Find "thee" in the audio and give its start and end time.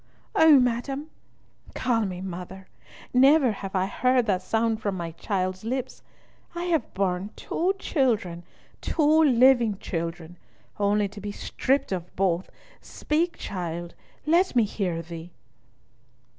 15.03-15.29